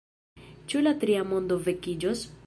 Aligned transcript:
Ĉu 0.71 0.81
la 0.87 0.93
Tria 1.03 1.25
Mondo 1.33 1.59
vekiĝos? 1.67 2.25